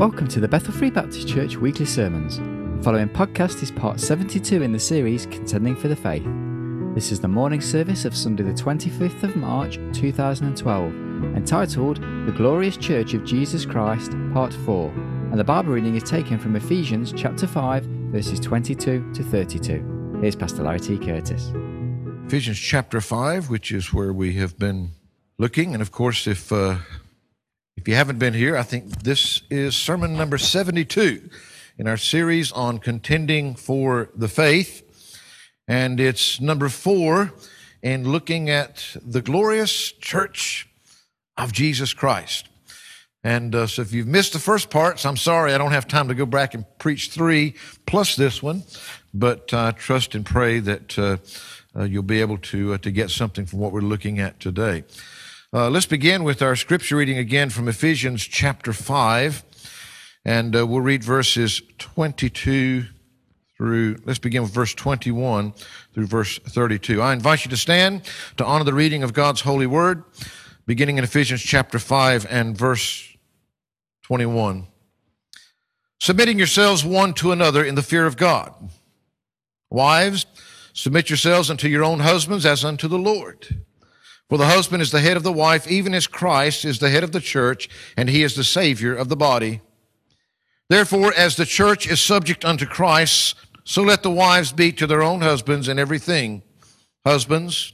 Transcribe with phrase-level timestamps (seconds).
[0.00, 2.38] Welcome to the Bethel Free Baptist Church weekly sermons.
[2.82, 6.24] Following podcast is part 72 in the series Contending for the Faith.
[6.94, 10.94] This is the morning service of Sunday, the 25th of March 2012,
[11.36, 14.88] entitled The Glorious Church of Jesus Christ, Part 4.
[14.88, 20.18] And the Bible reading is taken from Ephesians chapter 5, verses 22 to 32.
[20.22, 20.96] Here's Pastor Larry T.
[20.96, 21.52] Curtis.
[22.26, 24.92] Ephesians chapter 5, which is where we have been
[25.36, 25.74] looking.
[25.74, 26.78] And of course, if, uh,
[27.80, 31.30] if you haven't been here, I think this is sermon number 72
[31.78, 34.82] in our series on contending for the faith.
[35.66, 37.32] And it's number four
[37.82, 40.68] in looking at the glorious church
[41.38, 42.50] of Jesus Christ.
[43.24, 46.08] And uh, so if you've missed the first parts, I'm sorry, I don't have time
[46.08, 47.54] to go back and preach three
[47.86, 48.62] plus this one,
[49.14, 51.16] but I uh, trust and pray that uh,
[51.74, 54.84] uh, you'll be able to, uh, to get something from what we're looking at today.
[55.52, 59.42] Uh, let's begin with our scripture reading again from Ephesians chapter 5,
[60.24, 62.84] and uh, we'll read verses 22
[63.56, 65.52] through, let's begin with verse 21
[65.92, 67.02] through verse 32.
[67.02, 68.02] I invite you to stand
[68.36, 70.04] to honor the reading of God's holy word,
[70.66, 73.08] beginning in Ephesians chapter 5 and verse
[74.04, 74.68] 21.
[75.98, 78.54] Submitting yourselves one to another in the fear of God.
[79.68, 80.26] Wives,
[80.72, 83.64] Submit yourselves unto your own husbands as unto the Lord.
[84.30, 87.02] For the husband is the head of the wife, even as Christ is the head
[87.02, 89.60] of the church, and he is the Savior of the body.
[90.68, 95.02] Therefore, as the church is subject unto Christ, so let the wives be to their
[95.02, 96.44] own husbands in everything.
[97.04, 97.72] Husbands,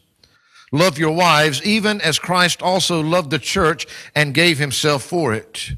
[0.73, 5.73] love your wives, even as Christ also loved the church and gave himself for it,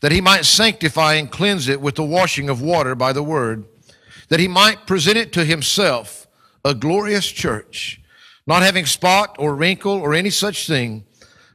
[0.00, 3.66] that he might sanctify and cleanse it with the washing of water by the word,
[4.30, 6.26] that he might present it to himself
[6.64, 8.00] a glorious church,
[8.46, 11.04] not having spot or wrinkle or any such thing,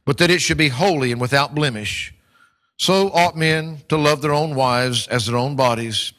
[0.04, 2.14] but that it should be holy and without blemish.
[2.78, 6.12] So ought men to love their own wives as their own bodies.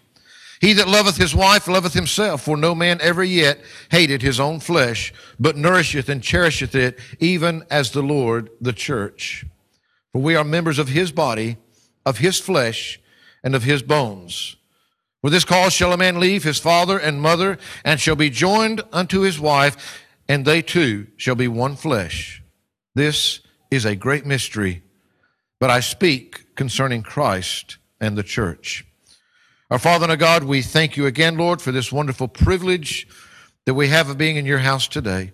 [0.62, 4.60] He that loveth his wife loveth himself, for no man ever yet hated his own
[4.60, 9.44] flesh, but nourisheth and cherisheth it, even as the Lord the church.
[10.12, 11.58] For we are members of his body,
[12.06, 13.00] of his flesh,
[13.44, 14.56] and of his bones.
[15.22, 18.84] For this cause shall a man leave his father and mother, and shall be joined
[18.92, 22.42] unto his wife, and they two shall be one flesh.
[22.96, 24.82] This is a great mystery,
[25.60, 28.86] but I speak concerning Christ and the church.
[29.70, 33.10] Our Father and our God, we thank you again, Lord, for this wonderful privilege
[33.66, 35.34] that we have of being in your house today.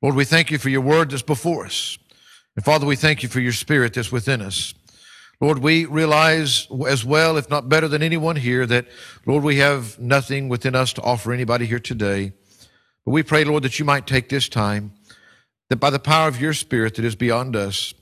[0.00, 1.98] Lord, we thank you for your word that's before us.
[2.56, 4.72] And Father, we thank you for your spirit that's within us.
[5.38, 8.86] Lord, we realize as well, if not better than anyone here, that,
[9.26, 12.32] Lord, we have nothing within us to offer anybody here today.
[13.08, 14.92] But we pray, Lord, that you might take this time,
[15.70, 17.94] that by the power of your Spirit that is beyond us,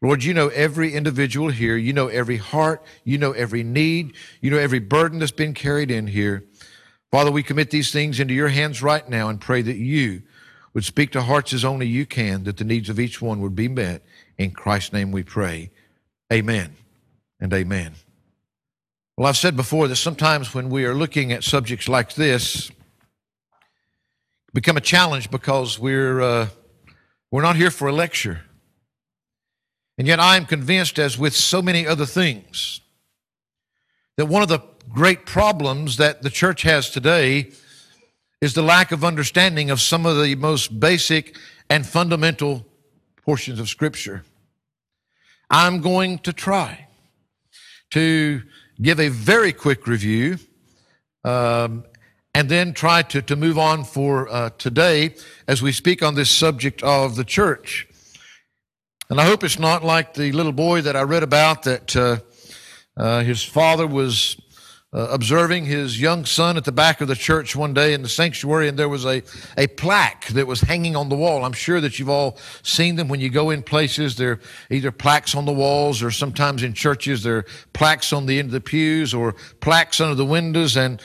[0.00, 1.76] Lord, you know every individual here.
[1.76, 2.80] You know every heart.
[3.02, 4.14] You know every need.
[4.40, 6.44] You know every burden that's been carried in here.
[7.10, 10.22] Father, we commit these things into your hands right now and pray that you
[10.74, 13.56] would speak to hearts as only you can, that the needs of each one would
[13.56, 14.04] be met.
[14.38, 15.72] In Christ's name we pray.
[16.32, 16.76] Amen
[17.40, 17.94] and amen.
[19.16, 22.70] Well, I've said before that sometimes when we are looking at subjects like this,
[24.52, 26.48] become a challenge because we're uh,
[27.30, 28.42] we're not here for a lecture.
[29.98, 32.80] And yet I am convinced, as with so many other things,
[34.16, 34.60] that one of the
[34.90, 37.50] great problems that the church has today
[38.40, 41.36] is the lack of understanding of some of the most basic
[41.70, 42.66] and fundamental
[43.24, 44.24] portions of Scripture.
[45.48, 46.88] I'm going to try
[47.90, 48.42] to
[48.80, 50.38] give a very quick review
[51.24, 51.84] um,
[52.34, 55.14] and then try to, to move on for uh, today
[55.46, 57.86] as we speak on this subject of the church.
[59.10, 62.16] And I hope it's not like the little boy that I read about that uh,
[62.96, 64.36] uh, his father was
[64.94, 68.08] uh, observing his young son at the back of the church one day in the
[68.08, 69.22] sanctuary, and there was a,
[69.56, 71.44] a plaque that was hanging on the wall.
[71.44, 74.16] I'm sure that you've all seen them when you go in places.
[74.16, 78.48] They're either plaques on the walls, or sometimes in churches, they're plaques on the end
[78.48, 80.76] of the pews, or plaques under the windows.
[80.76, 81.00] And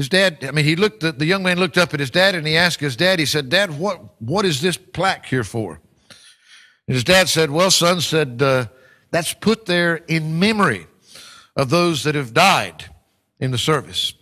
[0.00, 2.34] his dad, I mean, he looked, the, the young man looked up at his dad
[2.34, 5.78] and he asked his dad, he said, Dad, what, what is this plaque here for?
[6.88, 8.64] And his dad said, Well, son, said, uh,
[9.10, 10.86] that's put there in memory
[11.54, 12.86] of those that have died
[13.40, 14.14] in the service.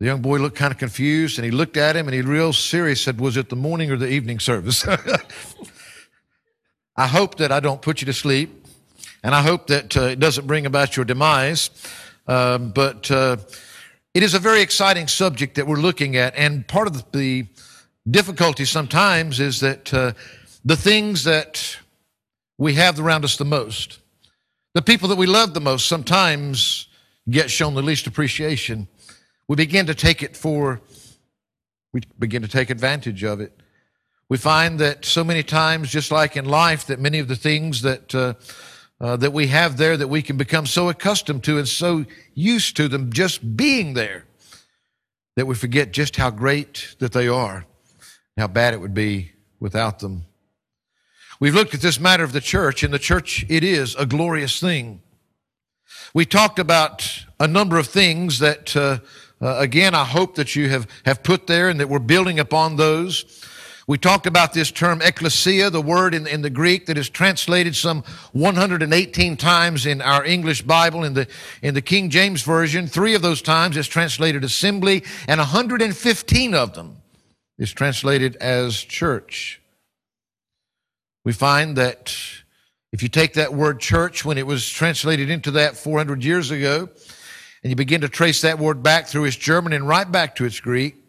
[0.00, 2.52] The young boy looked kind of confused and he looked at him and he real
[2.52, 4.84] serious said, Was it the morning or the evening service?
[6.96, 8.66] I hope that I don't put you to sleep
[9.22, 11.70] and I hope that uh, it doesn't bring about your demise.
[12.26, 13.36] Um, but uh,
[14.14, 16.34] it is a very exciting subject that we're looking at.
[16.36, 17.46] And part of the
[18.10, 20.12] difficulty sometimes is that uh,
[20.64, 21.78] the things that
[22.58, 23.98] we have around us the most,
[24.74, 26.88] The people that we love the most sometimes
[27.28, 28.88] get shown the least appreciation.
[29.46, 30.80] We begin to take it for,
[31.92, 33.52] we begin to take advantage of it.
[34.30, 37.82] We find that so many times, just like in life, that many of the things
[37.82, 38.32] that uh,
[39.02, 42.76] uh, that we have there that we can become so accustomed to and so used
[42.76, 44.24] to them just being there
[45.34, 47.66] that we forget just how great that they are,
[48.38, 50.24] how bad it would be without them.
[51.40, 54.60] We've looked at this matter of the church, and the church, it is a glorious
[54.60, 55.02] thing.
[56.14, 58.98] We talked about a number of things that, uh,
[59.40, 62.76] uh, again, I hope that you have, have put there and that we're building upon
[62.76, 63.41] those.
[63.88, 67.74] We talked about this term ecclesia, the word in, in the Greek that is translated
[67.74, 71.02] some 118 times in our English Bible.
[71.02, 71.26] In the,
[71.62, 76.74] in the King James Version, three of those times is translated assembly, and 115 of
[76.74, 76.98] them
[77.58, 79.60] is translated as church.
[81.24, 82.14] We find that
[82.92, 86.88] if you take that word church when it was translated into that 400 years ago,
[87.62, 90.44] and you begin to trace that word back through its German and right back to
[90.44, 91.01] its Greek,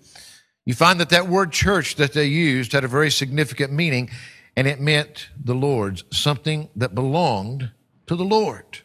[0.65, 4.09] you find that that word church that they used had a very significant meaning,
[4.55, 7.71] and it meant the Lord's, something that belonged
[8.07, 8.79] to the Lord.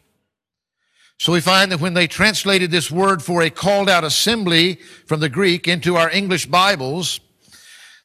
[1.17, 5.19] So we find that when they translated this word for a called out assembly from
[5.19, 7.19] the Greek into our English Bibles,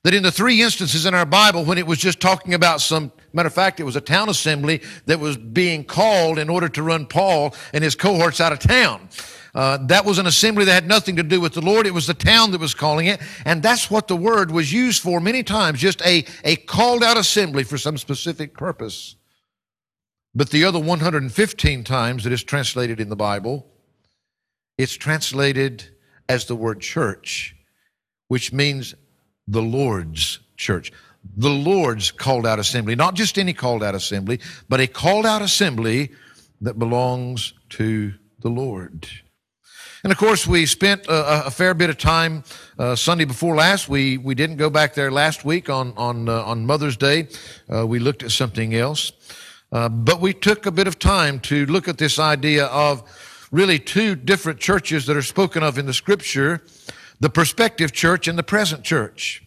[0.03, 3.11] that in the three instances in our Bible, when it was just talking about some,
[3.33, 6.83] matter of fact, it was a town assembly that was being called in order to
[6.83, 9.09] run Paul and his cohorts out of town.
[9.55, 11.87] Uh, that was an assembly that had nothing to do with the Lord.
[11.87, 13.21] It was the town that was calling it.
[13.45, 17.17] And that's what the word was used for many times, just a, a called out
[17.17, 19.15] assembly for some specific purpose.
[20.35, 23.67] But the other 115 times that is translated in the Bible,
[24.77, 25.85] it's translated
[26.29, 27.55] as the word church,
[28.27, 28.97] which means
[29.47, 30.91] the Lord's church.
[31.37, 35.43] The Lord's called out assembly, not just any called out assembly, but a called out
[35.43, 36.11] assembly
[36.61, 39.09] that belongs to the Lord.
[40.05, 42.45] And of course, we spent a, a fair bit of time
[42.79, 43.89] uh, Sunday before last.
[43.89, 47.29] We we didn't go back there last week on on uh, on Mother's Day.
[47.75, 49.13] Uh, we looked at something else,
[49.73, 53.03] uh, but we took a bit of time to look at this idea of
[53.51, 56.61] really two different churches that are spoken of in the Scripture:
[57.19, 59.44] the prospective church and the present church.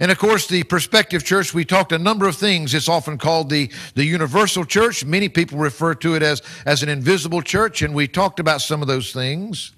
[0.00, 2.74] And of course, the prospective church, we talked a number of things.
[2.74, 5.04] It's often called the, the universal church.
[5.04, 8.82] Many people refer to it as, as an invisible church, and we talked about some
[8.82, 9.72] of those things.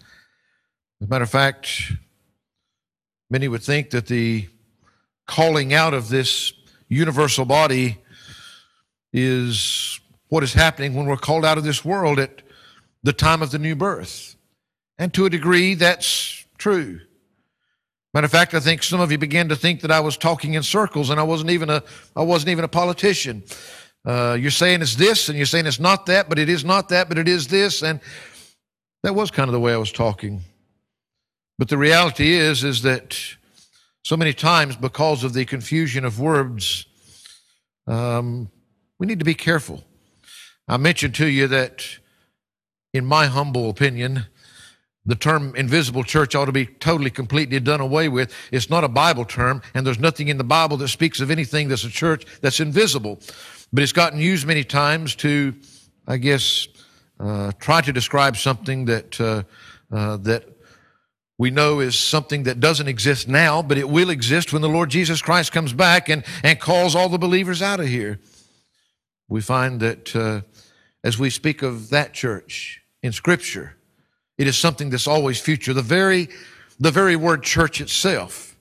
[1.00, 1.92] As a matter of fact,
[3.28, 4.48] many would think that the
[5.26, 6.52] calling out of this
[6.88, 7.98] universal body
[9.12, 12.42] is what is happening when we're called out of this world at
[13.02, 14.36] the time of the new birth.
[14.98, 17.00] And to a degree, that's true.
[18.16, 20.54] Matter of fact, I think some of you began to think that I was talking
[20.54, 21.82] in circles and I wasn't even a,
[22.16, 23.42] I wasn't even a politician.
[24.06, 26.88] Uh, you're saying it's this and you're saying it's not that, but it is not
[26.88, 27.82] that, but it is this.
[27.82, 28.00] And
[29.02, 30.40] that was kind of the way I was talking.
[31.58, 33.20] But the reality is, is that
[34.02, 36.86] so many times because of the confusion of words,
[37.86, 38.50] um,
[38.98, 39.84] we need to be careful.
[40.66, 41.86] I mentioned to you that,
[42.94, 44.24] in my humble opinion,
[45.06, 48.32] the term invisible church ought to be totally, completely done away with.
[48.50, 51.68] It's not a Bible term, and there's nothing in the Bible that speaks of anything
[51.68, 53.20] that's a church that's invisible.
[53.72, 55.54] But it's gotten used many times to,
[56.06, 56.66] I guess,
[57.20, 59.44] uh, try to describe something that uh,
[59.90, 60.44] uh, that
[61.38, 64.90] we know is something that doesn't exist now, but it will exist when the Lord
[64.90, 68.18] Jesus Christ comes back and and calls all the believers out of here.
[69.28, 70.42] We find that uh,
[71.04, 73.75] as we speak of that church in Scripture
[74.38, 75.72] it is something that's always future.
[75.72, 76.28] The very,
[76.78, 78.56] the very word church itself.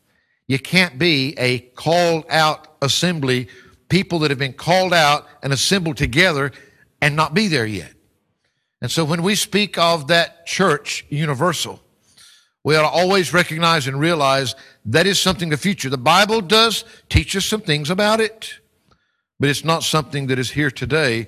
[0.47, 3.47] You can't be a called out assembly,
[3.89, 6.51] people that have been called out and assembled together
[7.01, 7.93] and not be there yet.
[8.81, 11.81] And so when we speak of that church universal,
[12.63, 14.55] we ought to always recognize and realize
[14.85, 15.89] that is something the future.
[15.89, 18.59] The Bible does teach us some things about it,
[19.39, 21.27] but it's not something that is here today.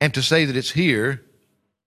[0.00, 1.24] And to say that it's here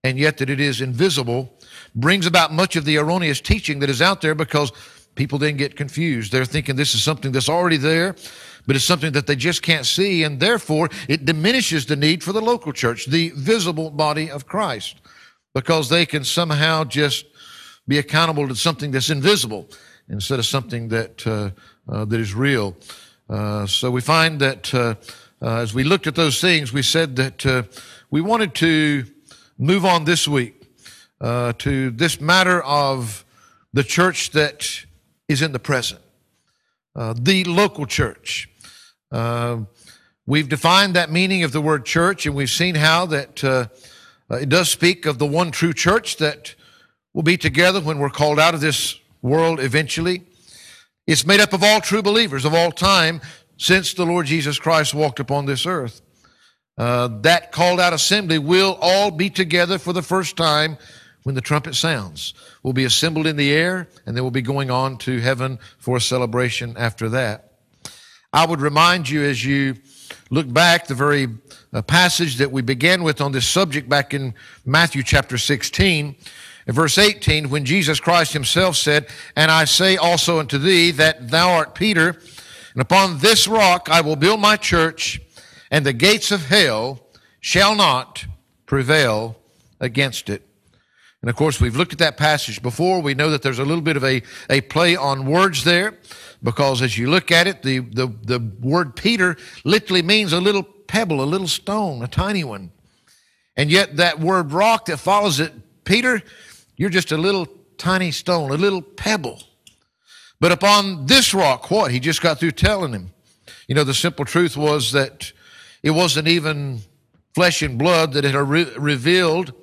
[0.04, 1.57] and yet that it is invisible
[1.98, 4.72] brings about much of the erroneous teaching that is out there because
[5.16, 6.32] people then get confused.
[6.32, 8.16] They're thinking this is something that's already there,
[8.68, 12.32] but it's something that they just can't see, and therefore it diminishes the need for
[12.34, 15.02] the local church, the visible body of Christ,
[15.56, 17.26] because they can somehow just
[17.88, 19.68] be accountable to something that's invisible
[20.08, 21.50] instead of something that uh,
[21.90, 22.76] uh, that is real.
[23.30, 24.96] Uh, so we find that uh,
[25.42, 27.64] uh, as we looked at those things, we said that uh,
[28.12, 29.06] we wanted to
[29.58, 30.57] move on this week
[31.22, 33.26] uh, to this matter of
[33.74, 34.86] the church that
[35.28, 36.02] is in the present,
[36.96, 38.50] uh, the local church.
[39.12, 39.60] Uh,
[40.26, 43.68] we've defined that meaning of the word church, and we've seen how that uh,
[44.30, 46.56] Uh, it does speak of the one true church that
[47.14, 50.22] will be together when we're called out of this world eventually.
[51.06, 53.22] It's made up of all true believers of all time
[53.56, 56.02] since the Lord Jesus Christ walked upon this earth.
[56.78, 60.78] Uh, that called out assembly will all be together for the first time
[61.28, 62.34] when the trumpet sounds.
[62.64, 65.98] We'll be assembled in the air, and then we'll be going on to heaven for
[65.98, 67.52] a celebration after that.
[68.32, 69.76] I would remind you as you
[70.30, 71.28] look back the very
[71.74, 76.16] uh, passage that we began with on this subject back in Matthew chapter 16
[76.66, 81.30] in verse 18 when Jesus Christ himself said, And I say also unto thee that
[81.30, 82.22] thou art Peter,
[82.72, 85.20] and upon this rock I will build my church,
[85.70, 87.02] and the gates of hell
[87.42, 88.28] shall not
[88.66, 89.36] prevail
[89.82, 90.47] against it.
[91.22, 93.02] And of course, we've looked at that passage before.
[93.02, 95.98] We know that there's a little bit of a, a play on words there
[96.44, 100.64] because as you look at it, the, the, the word Peter literally means a little
[100.64, 102.72] pebble, a little stone, a tiny one.
[103.56, 105.52] And yet that word rock that follows it,
[105.84, 106.22] Peter,
[106.76, 107.48] you're just a little
[107.78, 109.42] tiny stone, a little pebble.
[110.40, 111.92] But upon this rock, what?
[111.92, 113.12] He just got through telling him.
[113.68, 115.32] You know, the simple truth was that
[115.82, 116.82] it wasn't even
[117.34, 119.54] flesh and blood that had re- revealed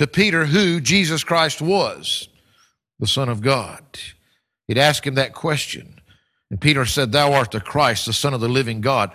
[0.00, 2.30] to Peter who Jesus Christ was,
[3.00, 3.82] the Son of God.
[4.66, 6.00] He'd ask him that question.
[6.50, 9.12] And Peter said, Thou art the Christ, the Son of the living God.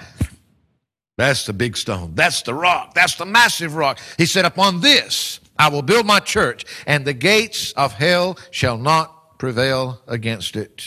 [1.18, 2.13] That's the big stone.
[2.13, 2.94] That's the rock.
[2.94, 4.00] That's the massive rock.
[4.20, 8.77] He said, Upon this I will build my church, and the gates of hell shall
[8.77, 10.86] not prevail against it.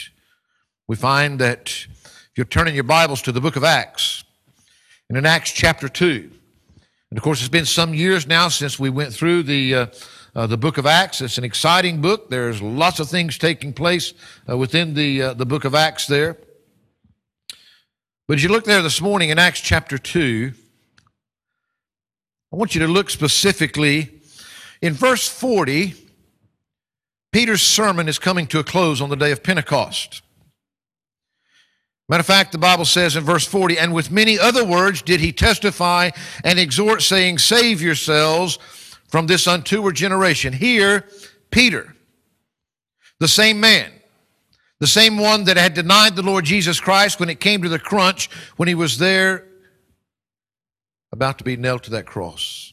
[0.87, 4.23] We find that if you're turning your Bibles to the book of Acts,
[5.09, 6.38] and in Acts chapter 2,
[7.11, 9.87] and of course, it's been some years now since we went through the, uh,
[10.35, 11.23] uh, the book of Acts.
[11.23, 12.29] It's an exciting book.
[12.29, 14.13] There's lots of things taking place
[14.49, 16.37] uh, within the, uh, the book of Acts there.
[18.27, 20.53] But as you look there this morning in Acts chapter 2,
[22.53, 24.11] I want you to look specifically
[24.83, 25.95] in verse 40.
[27.33, 30.21] Peter's sermon is coming to a close on the day of Pentecost.
[32.09, 35.21] Matter of fact, the Bible says in verse 40, and with many other words did
[35.21, 36.11] he testify
[36.43, 38.59] and exhort, saying, Save yourselves
[39.09, 40.55] from this untoward generation.
[40.55, 41.07] Here,
[41.51, 41.95] Peter,
[43.21, 43.93] the same man,
[44.81, 47.79] the same one that had denied the Lord Jesus Christ when it came to the
[47.79, 49.47] crunch, when he was there
[51.13, 52.73] about to be nailed to that cross,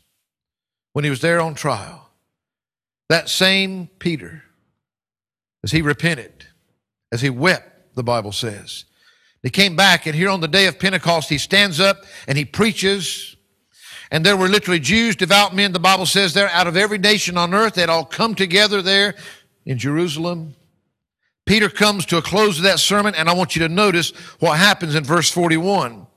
[0.94, 2.10] when he was there on trial.
[3.10, 4.44] That same Peter,
[5.64, 6.46] as he repented,
[7.12, 8.86] as he wept, the Bible says,
[9.46, 12.46] they came back, and here on the day of Pentecost, he stands up and he
[12.46, 13.36] preaches.
[14.10, 17.38] And there were literally Jews, devout men, the Bible says there, out of every nation
[17.38, 17.76] on earth.
[17.76, 19.14] They'd all come together there
[19.64, 20.56] in Jerusalem.
[21.46, 24.10] Peter comes to a close of that sermon, and I want you to notice
[24.40, 26.08] what happens in verse 41.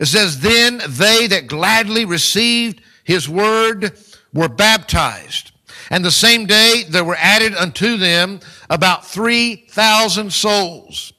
[0.00, 3.92] It says, Then they that gladly received his word
[4.32, 5.52] were baptized.
[5.90, 8.40] And the same day there were added unto them
[8.70, 11.12] about 3,000 souls.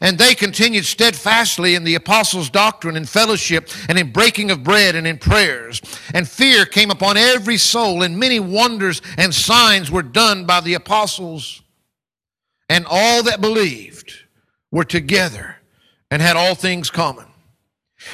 [0.00, 4.94] And they continued steadfastly in the apostles' doctrine and fellowship and in breaking of bread
[4.94, 5.80] and in prayers.
[6.12, 10.74] And fear came upon every soul, and many wonders and signs were done by the
[10.74, 11.62] apostles.
[12.68, 14.12] And all that believed
[14.70, 15.56] were together
[16.10, 17.26] and had all things common.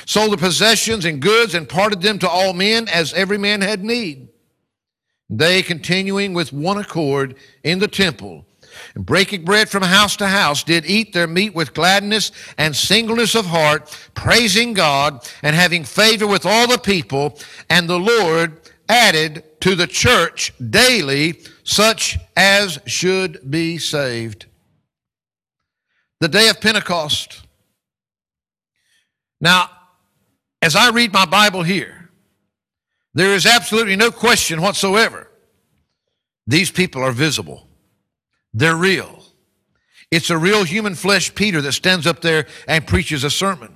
[0.07, 3.83] Sold the possessions and goods and parted them to all men as every man had
[3.83, 4.29] need.
[5.29, 8.47] They continuing with one accord in the temple
[8.95, 13.35] and breaking bread from house to house, did eat their meat with gladness and singleness
[13.35, 17.39] of heart, praising God and having favor with all the people.
[17.69, 24.47] And the Lord added to the church daily such as should be saved.
[26.21, 27.43] The day of Pentecost.
[29.41, 29.71] Now,
[30.61, 32.11] as I read my Bible here,
[33.15, 35.29] there is absolutely no question whatsoever.
[36.47, 37.67] These people are visible.
[38.55, 39.23] They're real.
[40.11, 43.75] It's a real human flesh Peter that stands up there and preaches a sermon.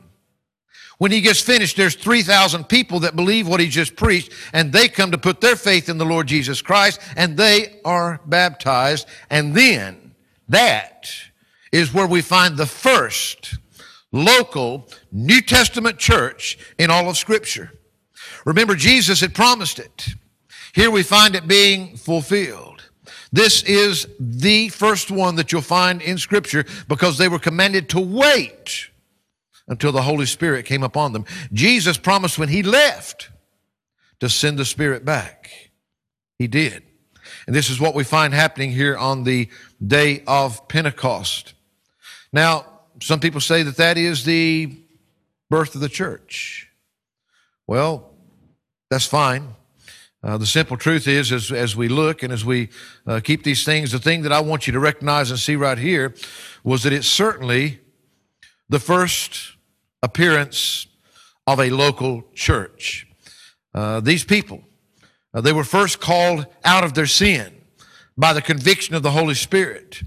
[0.99, 4.89] When he gets finished, there's 3,000 people that believe what he just preached, and they
[4.89, 9.07] come to put their faith in the Lord Jesus Christ, and they are baptized.
[9.29, 10.15] And then
[10.49, 11.11] that
[11.71, 13.59] is where we find the first
[14.11, 17.73] local New Testament church in all of Scripture.
[18.47, 20.09] Remember, Jesus had promised it.
[20.75, 22.66] Here we find it being fulfilled.
[23.37, 28.01] This is the first one that you'll find in Scripture because they were commanded to
[28.01, 28.89] wait
[29.69, 31.27] until the Holy Spirit came upon them.
[31.53, 33.29] Jesus promised when He left
[34.21, 35.51] to send the Spirit back.
[36.39, 36.83] He did.
[37.47, 39.51] And this is what we find happening here on the
[39.87, 41.53] day of Pentecost.
[42.33, 42.65] Now,
[43.03, 44.75] some people say that that is the
[45.51, 46.71] birth of the church.
[47.67, 48.15] Well,
[48.89, 49.55] that's fine.
[50.23, 52.69] Uh, the simple truth is, as, as we look and as we
[53.07, 55.79] uh, keep these things, the thing that I want you to recognize and see right
[55.79, 56.15] here
[56.65, 57.81] was that it's certainly
[58.69, 59.57] the first
[60.03, 60.87] appearance
[61.47, 63.07] of a local church.
[63.75, 64.63] Uh, these people,
[65.35, 67.53] uh, they were first called out of their sin
[68.17, 70.03] by the conviction of the Holy Spirit.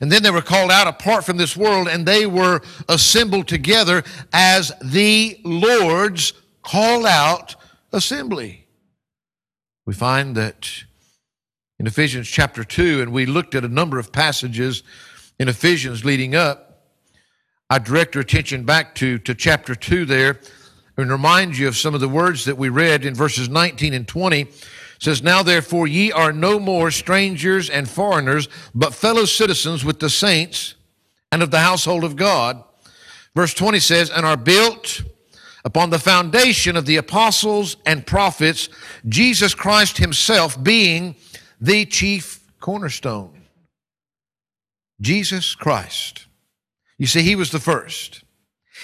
[0.00, 4.04] And then they were called out apart from this world and they were assembled together
[4.32, 7.56] as the Lord's called out
[7.92, 8.66] assembly.
[9.86, 10.84] We find that
[11.78, 14.82] in Ephesians chapter 2, and we looked at a number of passages
[15.38, 16.84] in Ephesians leading up.
[17.70, 20.40] I direct your attention back to, to chapter 2 there
[20.96, 24.06] and remind you of some of the words that we read in verses 19 and
[24.06, 24.48] 20
[24.98, 30.10] says, Now therefore ye are no more strangers and foreigners, but fellow citizens with the
[30.10, 30.74] saints
[31.32, 32.62] and of the household of God.
[33.34, 35.02] Verse 20 says, And are built
[35.64, 38.68] upon the foundation of the apostles and prophets,
[39.08, 41.16] Jesus Christ himself being
[41.60, 43.42] the chief cornerstone.
[45.00, 46.26] Jesus Christ.
[46.98, 48.22] You see, he was the first.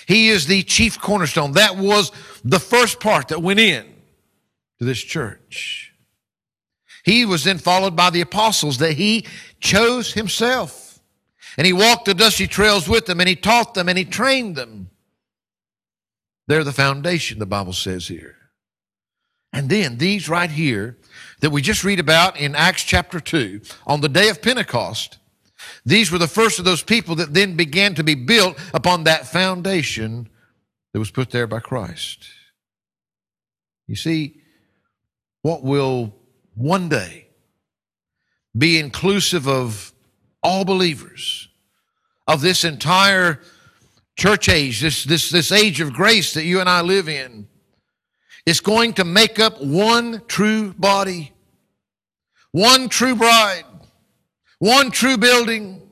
[0.07, 1.53] He is the chief cornerstone.
[1.53, 2.13] That was
[2.45, 3.85] the first part that went in
[4.79, 5.93] to this church.
[7.05, 9.27] He was then followed by the apostles that he
[9.61, 11.01] chose himself.
[11.57, 14.57] And he walked the dusty trails with them and he taught them and he trained
[14.57, 14.91] them.
[16.47, 18.37] They're the foundation, the Bible says here.
[19.53, 20.99] And then these right here
[21.41, 25.19] that we just read about in Acts chapter 2, on the day of Pentecost,
[25.85, 29.27] these were the first of those people that then began to be built upon that
[29.27, 30.29] foundation
[30.93, 32.27] that was put there by Christ.
[33.87, 34.43] You see,
[35.43, 36.15] what will
[36.55, 37.29] one day
[38.57, 39.93] be inclusive of
[40.43, 41.49] all believers,
[42.27, 43.41] of this entire
[44.17, 47.47] church age, this, this, this age of grace that you and I live in,
[48.47, 51.33] is going to make up one true body,
[52.53, 53.65] one true bride,
[54.59, 55.83] one true building.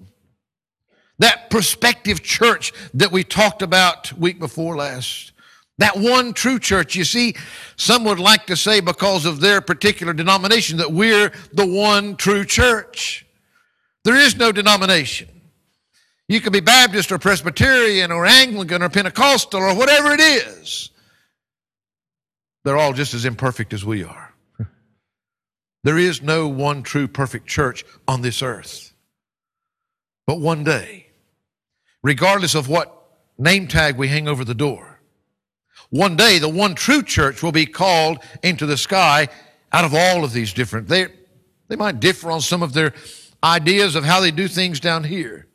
[1.20, 5.30] That prospective church that we talked about week before last.
[5.78, 6.96] That one true church.
[6.96, 7.36] You see,
[7.76, 12.44] some would like to say because of their particular denomination that we're the one true
[12.44, 13.26] church.
[14.02, 15.28] There is no denomination.
[16.28, 20.90] You can be Baptist or Presbyterian or Anglican or Pentecostal or whatever it is.
[22.64, 24.32] They're all just as imperfect as we are.
[25.82, 28.94] There is no one true perfect church on this earth.
[30.26, 31.08] But one day,
[32.02, 32.90] regardless of what
[33.36, 34.98] name tag we hang over the door,
[35.90, 39.28] one day, the one true church will be called into the sky
[39.72, 40.88] out of all of these different.
[40.88, 41.08] They,
[41.68, 42.94] they might differ on some of their
[43.42, 45.46] ideas of how they do things down here.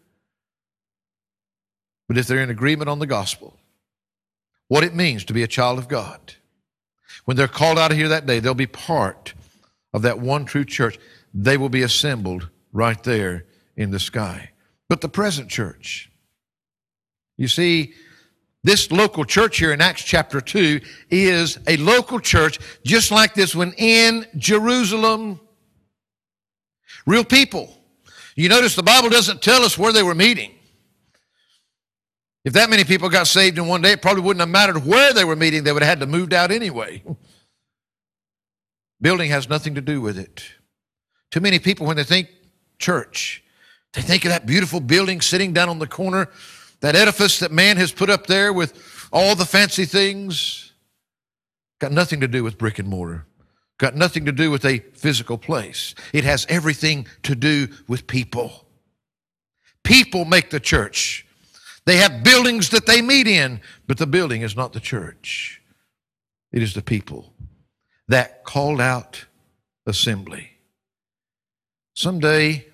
[2.09, 3.55] But if they're in agreement on the gospel,
[4.67, 6.33] what it means to be a child of God,
[7.25, 9.35] when they're called out of here that day, they'll be part
[9.93, 10.97] of that one true church.
[11.35, 13.45] They will be assembled right there
[13.77, 14.49] in the sky.
[14.89, 16.09] But the present church,
[17.37, 17.93] you see,
[18.63, 23.53] this local church here in Acts chapter 2 is a local church just like this
[23.53, 25.39] one in Jerusalem.
[27.05, 27.77] Real people.
[28.35, 30.55] You notice the Bible doesn't tell us where they were meeting.
[32.45, 35.13] If that many people got saved in one day, it probably wouldn't have mattered where
[35.13, 35.63] they were meeting.
[35.63, 37.03] They would have had to moved out anyway.
[39.01, 40.43] Building has nothing to do with it.
[41.31, 42.29] Too many people, when they think
[42.79, 43.43] church,
[43.93, 46.29] they think of that beautiful building sitting down on the corner
[46.81, 50.71] that edifice that man has put up there with all the fancy things
[51.79, 53.25] got nothing to do with brick and mortar.
[53.77, 55.95] Got nothing to do with a physical place.
[56.11, 58.65] It has everything to do with people.
[59.83, 61.25] People make the church.
[61.89, 65.59] They have buildings that they meet in, but the building is not the church.
[66.51, 67.33] It is the people
[68.07, 69.25] that called out
[69.87, 70.51] assembly.
[71.95, 72.67] Someday,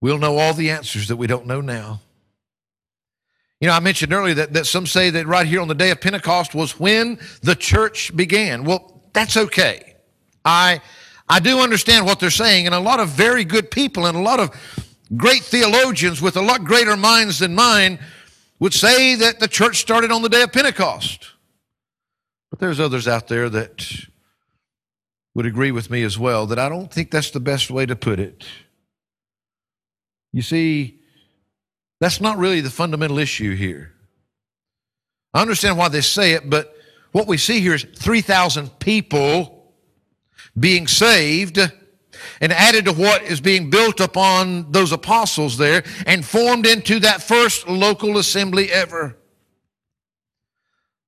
[0.00, 2.00] we'll know all the answers that we don't know now.
[3.60, 5.92] You know, I mentioned earlier that, that some say that right here on the day
[5.92, 8.64] of Pentecost was when the church began.
[8.64, 9.94] Well, that's okay.
[10.44, 10.80] I,
[11.28, 14.20] I do understand what they're saying, and a lot of very good people and a
[14.20, 14.50] lot of
[15.14, 17.98] great theologians with a lot greater minds than mine
[18.58, 21.32] would say that the church started on the day of Pentecost.
[22.50, 24.06] But there's others out there that
[25.34, 27.94] would agree with me as well that I don't think that's the best way to
[27.94, 28.44] put it.
[30.32, 31.00] You see,
[32.00, 33.92] that's not really the fundamental issue here.
[35.34, 36.74] I understand why they say it, but
[37.12, 39.74] what we see here is 3,000 people
[40.58, 41.58] being saved
[42.40, 47.22] and added to what is being built upon those apostles there and formed into that
[47.22, 49.16] first local assembly ever.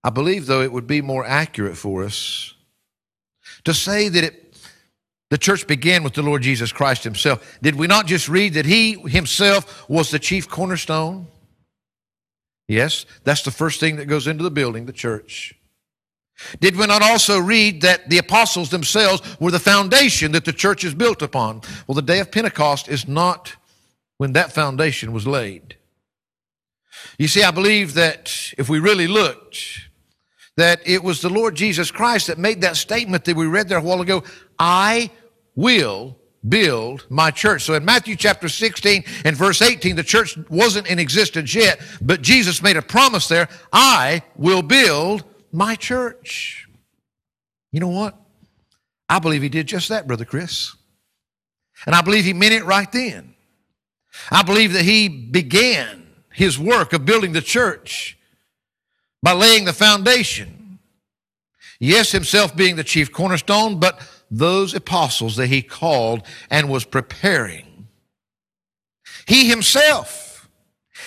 [0.04, 2.54] I believe, though, it would be more accurate for us
[3.64, 4.56] To say that it,
[5.30, 8.64] the church began with the Lord Jesus Christ himself, did we not just read that
[8.64, 11.26] he himself was the chief cornerstone?
[12.68, 15.57] Yes, that's the first thing that goes into the building, the church.
[16.60, 20.84] Did we not also read that the apostles themselves were the foundation that the church
[20.84, 21.62] is built upon?
[21.86, 23.56] Well, the day of Pentecost is not
[24.18, 25.76] when that foundation was laid.
[27.18, 29.88] You see, I believe that if we really looked,
[30.56, 33.78] that it was the Lord Jesus Christ that made that statement that we read there
[33.78, 34.24] a while ago
[34.58, 35.10] I
[35.54, 36.16] will
[36.48, 37.62] build my church.
[37.62, 42.22] So in Matthew chapter 16 and verse 18, the church wasn't in existence yet, but
[42.22, 46.68] Jesus made a promise there I will build my church.
[47.72, 48.16] You know what?
[49.08, 50.74] I believe he did just that, Brother Chris.
[51.86, 53.34] And I believe he meant it right then.
[54.30, 58.18] I believe that he began his work of building the church
[59.22, 60.78] by laying the foundation.
[61.80, 67.88] Yes, himself being the chief cornerstone, but those apostles that he called and was preparing.
[69.26, 70.27] He himself,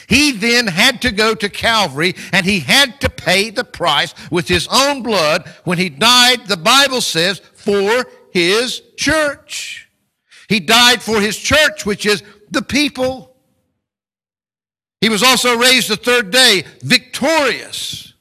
[0.08, 4.47] he then had to go to Calvary and he had to pay the price with
[4.47, 9.89] his own blood when he died, the Bible says, for his church.
[10.49, 13.36] He died for his church, which is the people.
[14.99, 18.13] He was also raised the third day victorious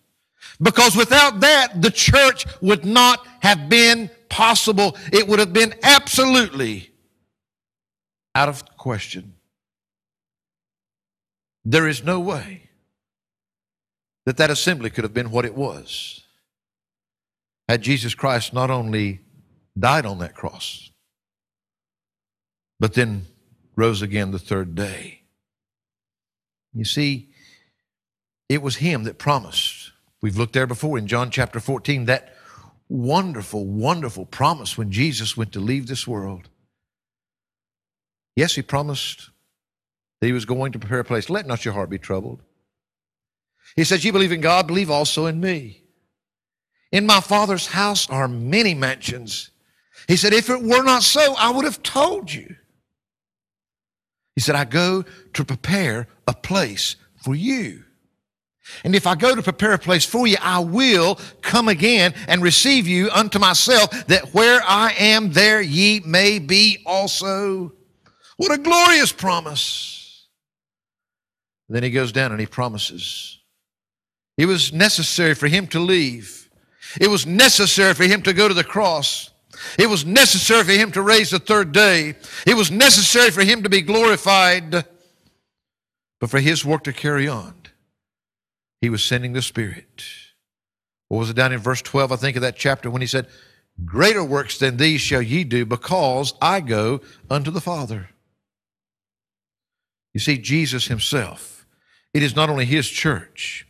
[0.61, 4.96] because without that, the church would not have been possible.
[5.12, 6.90] It would have been absolutely
[8.35, 9.35] out of question.
[11.64, 12.70] There is no way
[14.27, 16.23] that that assembly could have been what it was
[17.68, 19.20] had Jesus Christ not only
[19.79, 20.90] died on that cross,
[22.81, 23.27] but then
[23.77, 25.23] rose again the third day.
[26.73, 27.31] You see,
[28.49, 29.92] it was Him that promised.
[30.20, 32.35] We've looked there before in John chapter 14, that
[32.88, 36.49] wonderful, wonderful promise when Jesus went to leave this world.
[38.35, 39.31] Yes, He promised
[40.20, 41.30] that He was going to prepare a place.
[41.30, 42.42] Let not your heart be troubled.
[43.76, 45.83] He says, You believe in God, believe also in me.
[46.92, 49.50] In my Father's house are many mansions.
[50.09, 52.56] He said, If it were not so, I would have told you.
[54.35, 55.04] He said, I go
[55.35, 57.85] to prepare a place for you.
[58.85, 62.42] And if I go to prepare a place for you, I will come again and
[62.42, 67.72] receive you unto myself, that where I am, there ye may be also.
[68.37, 69.99] What a glorious promise.
[71.70, 73.38] Then he goes down and he promises.
[74.37, 76.50] It was necessary for him to leave.
[77.00, 79.30] It was necessary for him to go to the cross.
[79.78, 82.14] It was necessary for him to raise the third day.
[82.46, 84.85] It was necessary for him to be glorified.
[86.18, 87.54] But for his work to carry on,
[88.80, 90.04] he was sending the Spirit.
[91.09, 93.28] What was it down in verse 12, I think, of that chapter when he said,
[93.85, 98.11] Greater works than these shall ye do because I go unto the Father.
[100.12, 101.60] You see, Jesus himself,
[102.12, 103.66] it is not only his church,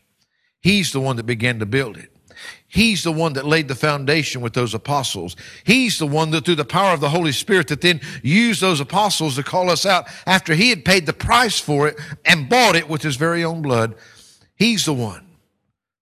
[0.60, 2.10] he's the one that began to build it.
[2.66, 5.34] He's the one that laid the foundation with those apostles.
[5.64, 8.80] He's the one that through the power of the Holy Spirit that then used those
[8.80, 12.76] apostles to call us out after he had paid the price for it and bought
[12.76, 13.96] it with his very own blood.
[14.54, 15.26] He's the one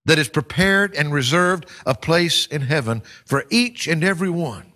[0.05, 4.71] that has prepared and reserved a place in heaven for each and every one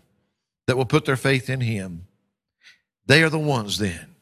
[0.68, 2.08] that will put their faith in him.
[3.06, 4.13] They are the ones then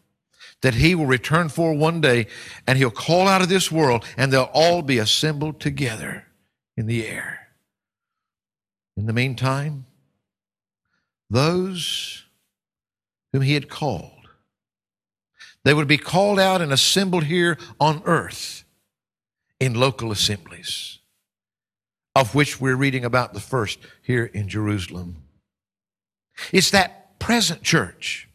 [0.62, 2.28] that he will return for one day
[2.68, 6.26] and he'll call out of this world and they'll all be assembled together
[6.78, 7.48] in the air.
[8.96, 9.86] In the meantime,
[11.30, 12.26] those
[13.32, 14.30] whom he had called,
[15.64, 18.64] they would be called out and assembled here on earth
[19.60, 21.00] in local assemblies,
[22.16, 25.18] of which we're reading about the first here in Jerusalem.
[26.52, 28.28] It's that present church,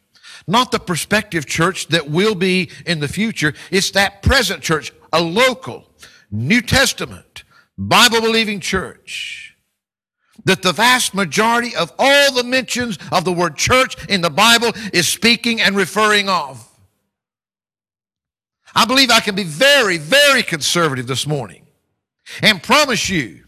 [0.46, 3.54] not the prospective church that will be in the future.
[3.70, 5.90] It's that present church, a local,
[6.30, 7.44] New Testament,
[7.78, 9.56] Bible believing church
[10.44, 14.72] that the vast majority of all the mentions of the word church in the Bible
[14.92, 16.68] is speaking and referring of.
[18.74, 21.66] I believe I can be very, very conservative this morning
[22.42, 23.45] and promise you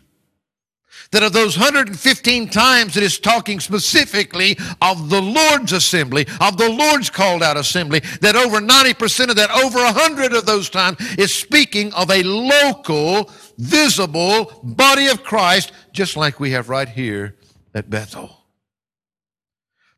[1.11, 6.68] that of those 115 times it is talking specifically of the Lord's assembly, of the
[6.68, 11.35] Lord's called out assembly, that over 90% of that, over 100 of those times is
[11.35, 17.37] speaking of a local, visible body of Christ, just like we have right here
[17.75, 18.35] at Bethel.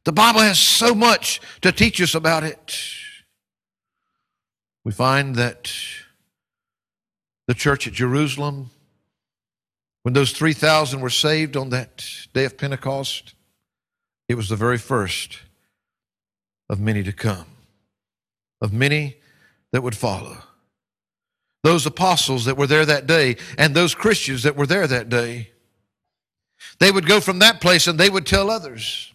[0.05, 2.79] The Bible has so much to teach us about it.
[4.85, 5.73] We find that
[7.46, 8.70] the church at Jerusalem
[10.02, 13.34] when those 3,000 were saved on that day of Pentecost,
[14.30, 15.40] It was the very first
[16.68, 17.46] of many to come,
[18.60, 19.16] of many
[19.72, 20.38] that would follow.
[21.64, 25.50] Those apostles that were there that day and those Christians that were there that day,
[26.78, 29.12] they would go from that place and they would tell others.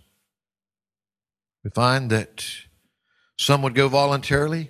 [1.63, 2.45] We find that
[3.39, 4.69] some would go voluntarily,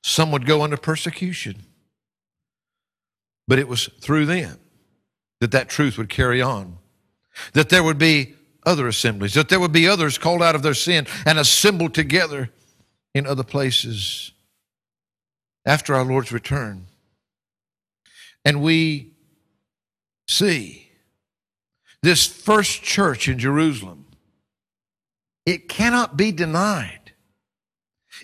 [0.00, 1.64] some would go under persecution.
[3.48, 4.60] But it was through them
[5.40, 6.78] that that truth would carry on,
[7.52, 10.74] that there would be other assemblies, that there would be others called out of their
[10.74, 12.50] sin and assembled together
[13.14, 14.32] in other places
[15.64, 16.86] after our Lord's return.
[18.44, 19.12] And we
[20.28, 20.90] see
[22.02, 24.06] this first church in Jerusalem,
[25.44, 27.12] it cannot be denied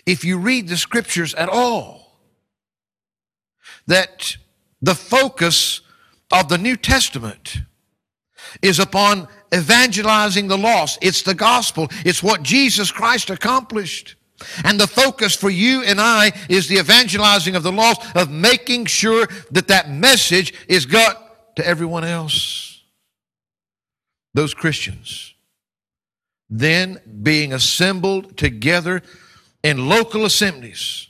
[0.05, 2.19] if you read the scriptures at all
[3.87, 4.37] that
[4.81, 5.81] the focus
[6.33, 7.61] of the New Testament
[8.61, 10.99] is upon evangelizing the lost.
[11.01, 11.87] It's the gospel.
[12.03, 14.15] It's what Jesus Christ accomplished.
[14.65, 18.87] And the focus for you and I is the evangelizing of the lost, of making
[18.87, 22.81] sure that that message is got to everyone else.
[24.33, 25.33] Those Christians
[26.49, 29.01] then being assembled together
[29.63, 31.07] in local assemblies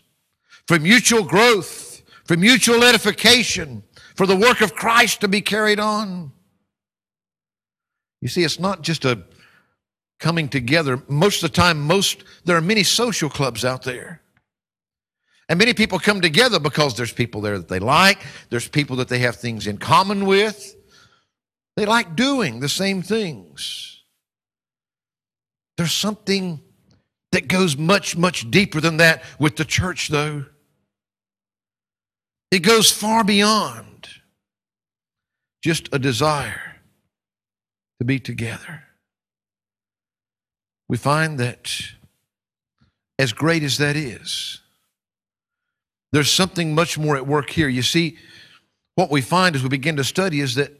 [0.68, 3.84] for mutual growth, for mutual edification,
[4.16, 6.32] for the work of Christ to be carried on.
[8.22, 9.24] You see, it's not just a
[10.20, 11.02] coming together.
[11.10, 14.22] Most of the time, most there are many social clubs out there.
[15.50, 19.10] And many people come together because there's people there that they like, there's people that
[19.10, 20.76] they have things in common with.
[21.76, 24.04] They like doing the same things.
[25.76, 26.62] There's something
[27.34, 30.46] that goes much, much deeper than that with the church, though.
[32.52, 33.93] It goes far beyond
[35.64, 36.82] just a desire
[38.00, 38.84] to be together.
[40.90, 41.74] We find that
[43.18, 44.60] as great as that is,
[46.12, 47.70] there's something much more at work here.
[47.70, 48.18] You see,
[48.96, 50.72] what we find as we begin to study is that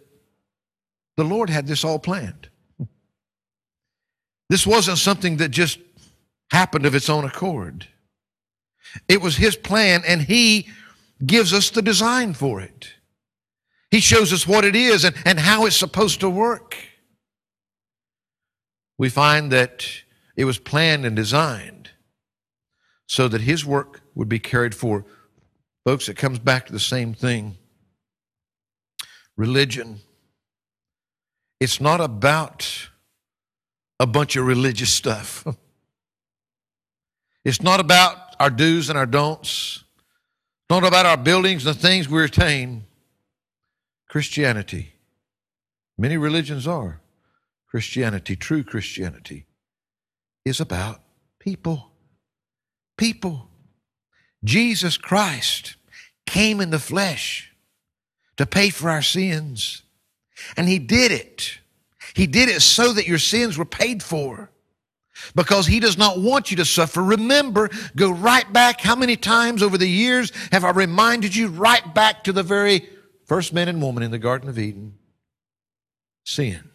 [1.16, 2.50] the Lord had this all planned.
[4.50, 5.80] This wasn't something that just
[6.52, 7.88] happened of its own accord.
[9.08, 10.68] It was His plan, and He
[11.26, 12.93] gives us the design for it.
[13.94, 16.76] He shows us what it is and, and how it's supposed to work.
[18.98, 19.86] We find that
[20.36, 21.92] it was planned and designed
[23.06, 25.06] so that His work would be carried forth.
[25.86, 27.56] Folks, it comes back to the same thing
[29.38, 30.00] religion.
[31.60, 32.90] It's not about
[34.00, 35.46] a bunch of religious stuff.
[37.46, 39.84] It's not about our do's and our don'ts.
[39.84, 42.86] It's not about our buildings and the things we attain.
[44.14, 44.94] Christianity,
[45.98, 47.02] many religions are.
[47.68, 49.48] Christianity, true Christianity,
[50.46, 51.02] is about
[51.40, 51.90] people.
[52.96, 53.50] People.
[54.44, 55.78] Jesus Christ
[56.28, 57.56] came in the flesh
[58.38, 59.82] to pay for our sins.
[60.56, 61.58] And He did it.
[62.14, 64.52] He did it so that your sins were paid for
[65.34, 67.02] because he does not want you to suffer.
[67.02, 68.80] Remember, go right back.
[68.80, 72.88] How many times over the years have I reminded you right back to the very
[73.26, 74.98] first man and woman in the Garden of Eden?
[76.26, 76.70] Sin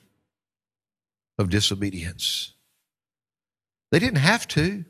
[1.38, 2.52] of disobedience.
[3.90, 4.84] They didn't have to.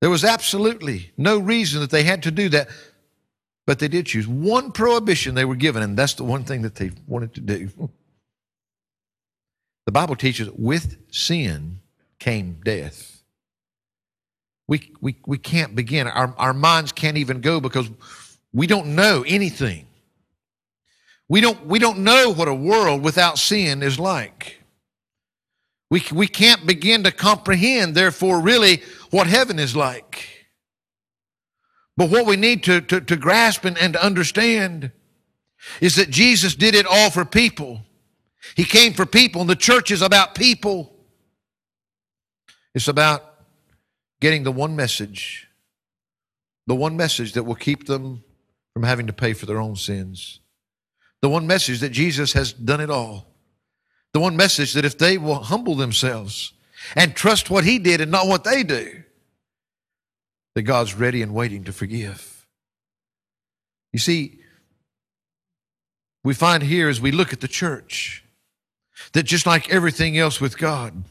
[0.00, 2.68] There was absolutely no reason that they had to do that,
[3.66, 4.28] but they did choose.
[4.28, 7.90] One prohibition they were given, and that's the one thing that they wanted to do.
[9.86, 11.80] The Bible teaches with sin
[12.18, 13.22] came death.
[14.66, 16.06] We, we, we can't begin.
[16.06, 17.90] Our, our minds can't even go because
[18.54, 19.86] we don't know anything.
[21.28, 24.62] We don't, we don't know what a world without sin is like.
[25.90, 30.28] We, we can't begin to comprehend, therefore, really what heaven is like.
[31.96, 34.92] But what we need to, to, to grasp and, and to understand
[35.80, 37.82] is that Jesus did it all for people.
[38.54, 40.94] He came for people, and the church is about people.
[42.74, 43.34] It's about
[44.20, 45.48] getting the one message,
[46.66, 48.22] the one message that will keep them
[48.74, 50.40] from having to pay for their own sins.
[51.22, 53.26] The one message that Jesus has done it all.
[54.12, 56.52] The one message that if they will humble themselves
[56.94, 59.02] and trust what He did and not what they do,
[60.54, 62.46] that God's ready and waiting to forgive.
[63.92, 64.40] You see,
[66.22, 68.24] we find here as we look at the church,
[69.12, 71.04] that just like everything else with God,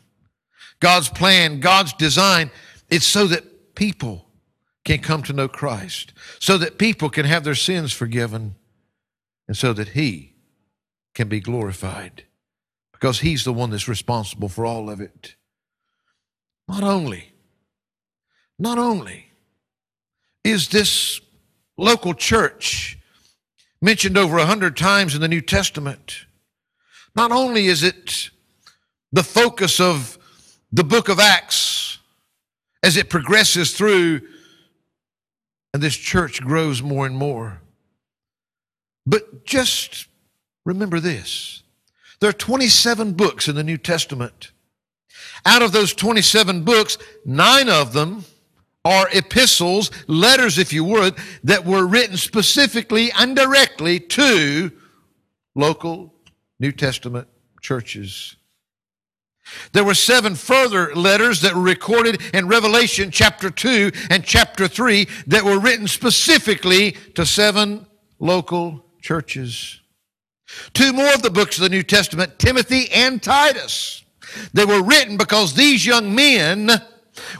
[0.80, 2.52] God's plan, God's design,
[2.90, 4.28] it's so that people
[4.84, 8.56] can come to know Christ, so that people can have their sins forgiven,
[9.48, 10.34] and so that He
[11.14, 12.24] can be glorified.
[12.92, 15.36] because He's the one that's responsible for all of it.
[16.68, 17.34] Not only,
[18.58, 19.32] not only
[20.44, 21.20] is this
[21.78, 22.98] local church
[23.82, 26.26] mentioned over a hundred times in the New Testament,
[27.16, 28.30] not only is it
[29.12, 30.18] the focus of
[30.72, 32.00] the book of Acts
[32.82, 34.22] as it progresses through
[35.74, 37.62] and this church grows more and more,
[39.06, 40.08] but just
[40.66, 41.64] remember this
[42.20, 44.52] there are 27 books in the New Testament.
[45.46, 48.24] Out of those 27 books, nine of them
[48.86, 54.72] are epistles, letters, if you would, that were written specifically and directly to
[55.54, 56.14] local
[56.62, 57.28] New Testament
[57.62, 58.38] churches.
[59.74, 65.08] There were seven further letters that were recorded in Revelation chapter 2 and chapter 3
[65.28, 67.86] that were written specifically to seven
[68.20, 69.80] local churches.
[70.74, 74.04] Two more of the books of the New Testament, Timothy and Titus.
[74.54, 76.70] They were written because these young men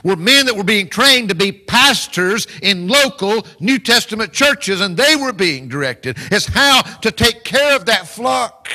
[0.02, 4.96] were men that were being trained to be pastors in local New Testament churches, and
[4.96, 8.68] they were being directed as how to take care of that flock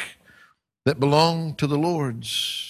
[0.85, 2.68] that belonged to the Lord's.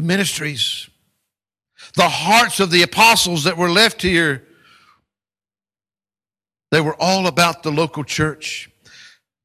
[0.00, 0.88] The ministries,
[1.94, 4.46] the hearts of the apostles that were left here,
[6.70, 8.70] they were all about the local church.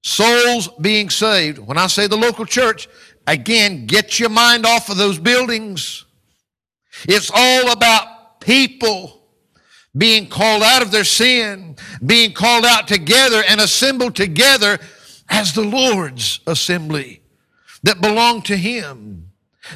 [0.02, 1.60] Souls being saved.
[1.60, 2.88] When I say the local church,
[3.28, 6.06] again, get your mind off of those buildings.
[7.04, 9.28] It's all about people
[9.98, 14.80] being called out of their sin, being called out together and assembled together
[15.28, 17.22] as the Lord's assembly
[17.84, 19.24] that belong to Him.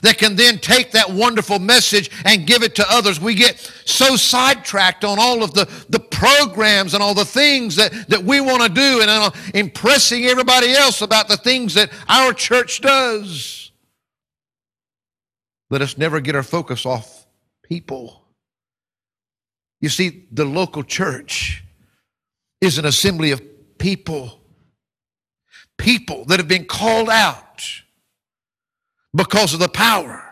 [0.01, 3.19] That can then take that wonderful message and give it to others.
[3.19, 7.91] We get so sidetracked on all of the, the programs and all the things that,
[8.09, 12.33] that we want to do and uh, impressing everybody else about the things that our
[12.33, 13.71] church does.
[15.69, 17.25] Let us never get our focus off
[17.63, 18.23] people.
[19.81, 21.63] You see, the local church
[22.61, 23.41] is an assembly of
[23.77, 24.39] people,
[25.77, 27.48] people that have been called out
[29.13, 30.23] because of the power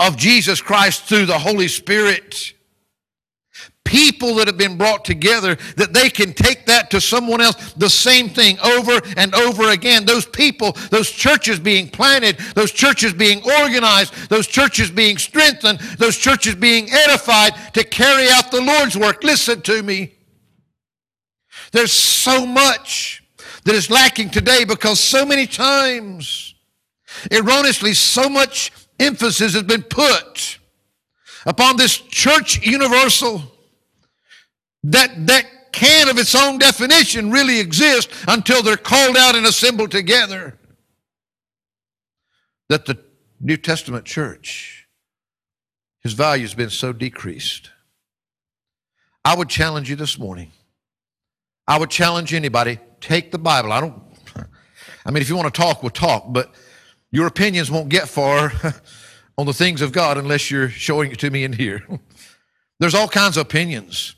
[0.00, 2.54] of Jesus Christ through the Holy Spirit.
[3.84, 7.88] People that have been brought together that they can take that to someone else the
[7.88, 10.04] same thing over and over again.
[10.04, 16.16] Those people those churches being planted those churches being organized those churches being strengthened those
[16.16, 19.22] churches being edified to carry out the lord's work.
[19.22, 20.14] Listen to me.
[21.70, 23.22] There's so much
[23.64, 26.55] that is lacking today because so many times
[27.30, 30.58] erroneously so much emphasis has been put
[31.44, 33.42] upon this church universal
[34.84, 39.90] that, that can of its own definition really exist until they're called out and assembled
[39.90, 40.56] together.
[42.68, 42.98] That the
[43.40, 44.88] New Testament church,
[46.02, 47.70] his value has been so decreased.
[49.24, 50.50] I would challenge you this morning.
[51.68, 53.72] I would challenge anybody, take the Bible.
[53.72, 54.02] I don't,
[55.04, 56.54] I mean, if you want to talk, we'll talk, but
[57.12, 58.52] your opinions won't get far
[59.38, 61.86] on the things of God unless you're showing it to me in here.
[62.80, 64.14] There's all kinds of opinions.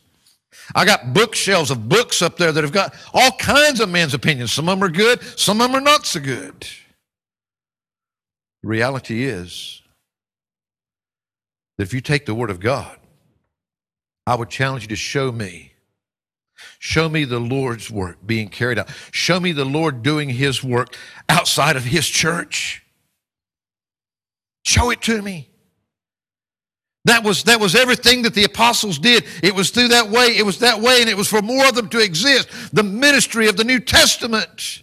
[0.75, 4.53] I got bookshelves of books up there that have got all kinds of men's opinions.
[4.53, 6.67] Some of them are good, some of them are not so good.
[8.63, 9.83] The reality is
[11.77, 12.99] that if you take the Word of God,
[14.27, 15.73] I would challenge you to show me.
[16.79, 18.89] Show me the Lord's work being carried out.
[19.11, 20.97] Show me the Lord doing His work
[21.29, 22.83] outside of His church.
[24.65, 25.49] Show it to me.
[27.05, 29.25] That was, that was everything that the apostles did.
[29.43, 30.37] It was through that way.
[30.37, 32.49] It was that way, and it was for more of them to exist.
[32.73, 34.83] The ministry of the New Testament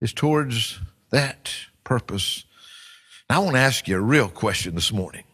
[0.00, 0.78] is towards
[1.10, 2.44] that purpose.
[3.30, 5.24] I want to ask you a real question this morning.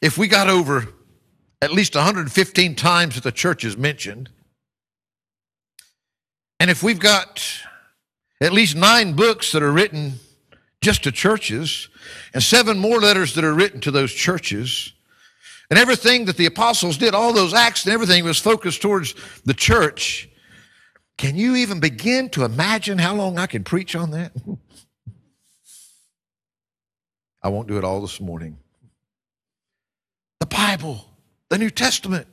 [0.00, 0.88] If we got over
[1.62, 4.30] at least 115 times that the church is mentioned,
[6.58, 7.42] and if we've got
[8.40, 10.14] at least nine books that are written
[10.80, 11.88] just to churches,
[12.32, 14.92] and seven more letters that are written to those churches.
[15.68, 19.54] And everything that the apostles did, all those acts and everything was focused towards the
[19.54, 20.28] church.
[21.16, 24.32] Can you even begin to imagine how long I can preach on that?
[27.42, 28.58] I won't do it all this morning.
[30.40, 31.06] The Bible,
[31.50, 32.26] the New Testament,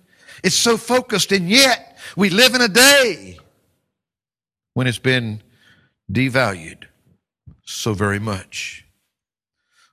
[0.44, 3.40] it's so focused, and yet we live in a day
[4.76, 5.42] when it's been
[6.10, 6.86] devalued
[7.66, 8.86] so very much.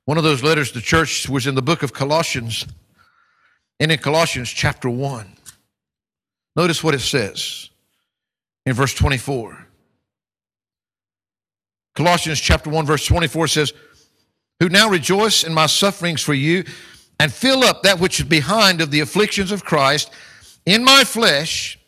[0.04, 2.66] One of those letters to the church was in the book of Colossians,
[3.80, 5.36] and in Colossians chapter 1.
[6.54, 7.70] Notice what it says
[8.66, 9.66] in verse 24.
[11.96, 13.72] Colossians chapter 1 verse 24 says,
[14.60, 16.64] "Who now rejoice in my sufferings for you
[17.18, 20.10] and fill up that which is behind of the afflictions of Christ
[20.66, 21.78] in my flesh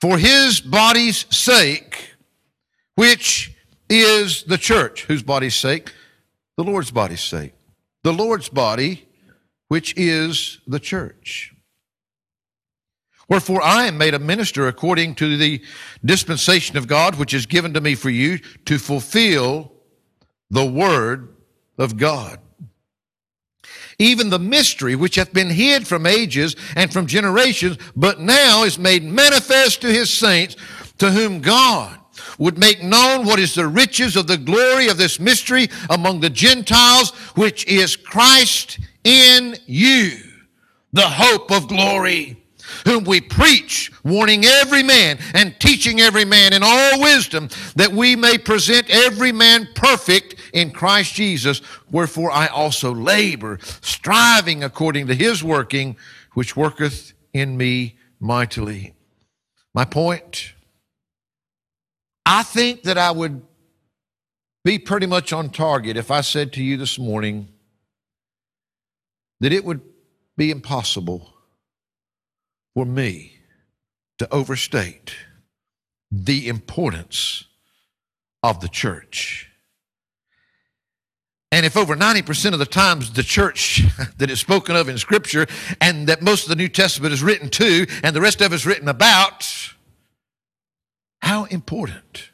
[0.00, 2.14] for his body's sake,
[2.94, 3.54] which
[3.88, 5.92] is the church, whose body's sake?
[6.56, 7.52] The Lord's body's sake.
[8.02, 9.06] The Lord's body,
[9.68, 11.54] which is the church.
[13.28, 15.62] Wherefore I am made a minister according to the
[16.04, 19.72] dispensation of God, which is given to me for you to fulfill
[20.50, 21.36] the word
[21.78, 22.40] of God.
[24.00, 28.78] Even the mystery which hath been hid from ages and from generations, but now is
[28.78, 30.56] made manifest to his saints,
[30.96, 31.98] to whom God
[32.38, 36.30] would make known what is the riches of the glory of this mystery among the
[36.30, 40.16] Gentiles, which is Christ in you,
[40.94, 42.40] the hope of glory
[42.86, 48.16] whom we preach, warning every man and teaching every man in all wisdom, that we
[48.16, 51.62] may present every man perfect in Christ Jesus.
[51.90, 55.96] Wherefore I also labor, striving according to his working,
[56.34, 58.94] which worketh in me mightily.
[59.74, 60.54] My point
[62.26, 63.42] I think that I would
[64.62, 67.48] be pretty much on target if I said to you this morning
[69.40, 69.80] that it would
[70.36, 71.34] be impossible
[72.74, 73.38] for me
[74.18, 75.16] to overstate
[76.12, 77.46] the importance
[78.42, 79.49] of the church.
[81.52, 83.82] And if over 90% of the times the church
[84.18, 85.46] that is spoken of in Scripture
[85.80, 88.54] and that most of the New Testament is written to and the rest of it
[88.54, 89.48] is written about,
[91.22, 92.30] how important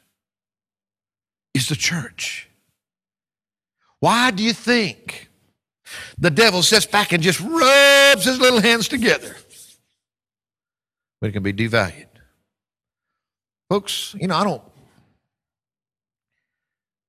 [1.53, 2.47] is the church?
[3.99, 5.29] Why do you think
[6.17, 9.35] the devil sits back and just rubs his little hands together?
[11.19, 12.05] But it can be devalued.
[13.69, 14.61] Folks, you know, I don't,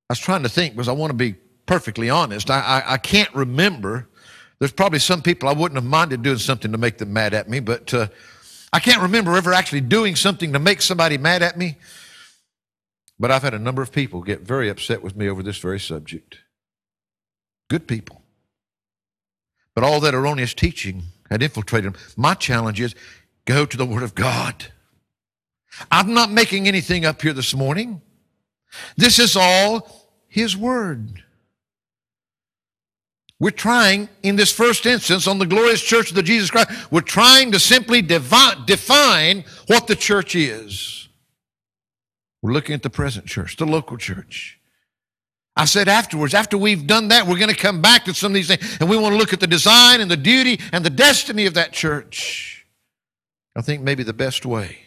[0.09, 1.35] I was trying to think because I want to be
[1.69, 2.51] perfectly honest.
[2.51, 4.09] I, I, I can't remember.
[4.59, 7.49] There's probably some people I wouldn't have minded doing something to make them mad at
[7.49, 8.09] me, but uh,
[8.73, 11.77] I can't remember ever actually doing something to make somebody mad at me.
[13.21, 15.79] But I've had a number of people get very upset with me over this very
[15.79, 16.39] subject.
[17.69, 18.23] Good people.
[19.75, 22.01] But all that erroneous teaching had infiltrated them.
[22.17, 22.95] My challenge is
[23.45, 24.67] go to the Word of God.
[25.91, 28.01] I'm not making anything up here this morning.
[28.97, 31.23] This is all His Word.
[33.41, 37.01] We're trying, in this first instance, on the glorious church of the Jesus Christ, we're
[37.03, 41.09] trying to simply devi- define what the church is.
[42.43, 44.59] We're looking at the present church, the local church.
[45.55, 48.35] I said afterwards, after we've done that, we're going to come back to some of
[48.35, 50.91] these things, and we want to look at the design and the duty and the
[50.91, 52.67] destiny of that church.
[53.57, 54.79] I think maybe the best way,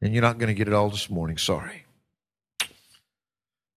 [0.00, 1.84] and you're not going to get it all this morning, sorry.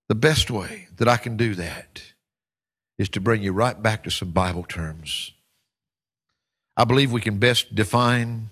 [0.08, 2.07] The best way that I can do that
[2.98, 5.32] is to bring you right back to some Bible terms.
[6.76, 8.50] I believe we can best define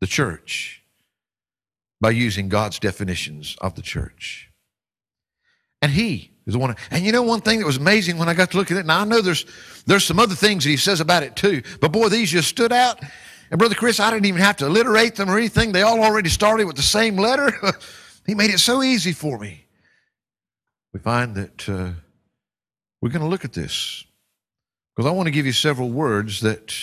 [0.00, 0.82] the church
[2.00, 4.50] by using God's definitions of the church.
[5.82, 6.74] And He is the one.
[6.90, 8.86] And you know one thing that was amazing when I got to look at it.
[8.86, 9.44] Now I know there's
[9.86, 12.72] there's some other things that He says about it too, but boy, these just stood
[12.72, 13.00] out.
[13.50, 15.72] And brother Chris, I didn't even have to alliterate them or anything.
[15.72, 17.52] They all already started with the same letter.
[18.26, 19.66] he made it so easy for me.
[20.92, 21.68] We find that.
[21.68, 21.90] Uh,
[23.00, 24.04] we're going to look at this
[24.94, 26.74] because I want to give you several words that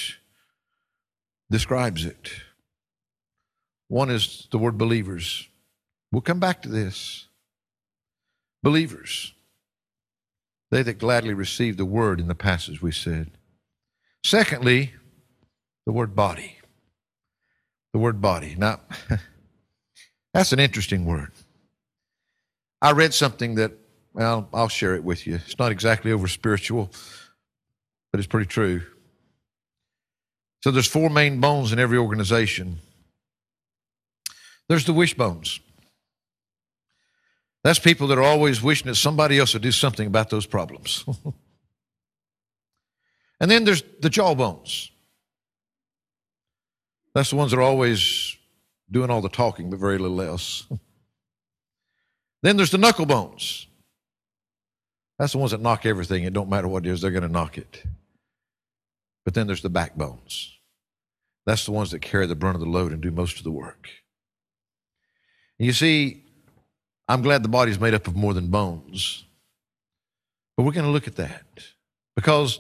[1.51, 2.32] describes it.
[3.88, 5.47] One is the word believers.
[6.11, 7.28] We'll come back to this.
[8.63, 9.34] Believers.
[10.72, 13.32] They that gladly receive the word in the passage we said.
[14.24, 14.93] Secondly,
[15.86, 16.57] the word body.
[17.93, 18.55] The word body.
[18.57, 18.82] Now,
[20.34, 21.32] that's an interesting word.
[22.82, 23.72] I read something that
[24.18, 25.36] well, I'll share it with you.
[25.36, 26.89] It's not exactly over spiritual,
[28.11, 28.82] but it's pretty true.
[30.63, 32.80] So there's four main bones in every organization.
[34.68, 35.59] There's the wishbones.
[37.63, 41.05] That's people that are always wishing that somebody else would do something about those problems.
[43.39, 44.89] and then there's the jawbones.
[47.13, 48.36] That's the ones that are always
[48.89, 50.65] doing all the talking, but very little else.
[52.41, 53.68] then there's the knuckle bones.
[55.18, 56.24] That's the ones that knock everything.
[56.24, 57.84] It don't matter what it is, they're going to knock it.
[59.26, 60.53] But then there's the backbones.
[61.45, 63.51] That's the ones that carry the brunt of the load and do most of the
[63.51, 63.89] work.
[65.59, 66.24] And you see,
[67.07, 69.24] I'm glad the body's made up of more than bones.
[70.55, 71.45] But we're going to look at that
[72.15, 72.59] because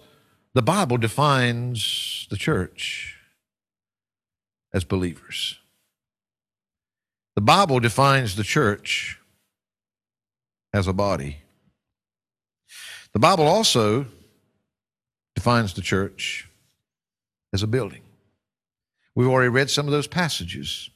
[0.53, 3.17] the Bible defines the church
[4.73, 5.59] as believers.
[7.35, 9.19] The Bible defines the church
[10.73, 11.37] as a body.
[13.17, 14.05] The Bible also
[15.33, 16.47] defines the church
[17.51, 18.03] as a building.
[19.15, 20.91] We've already read some of those passages.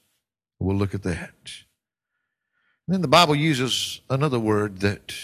[0.60, 1.34] We'll look at that.
[2.86, 5.16] And then the Bible uses another word that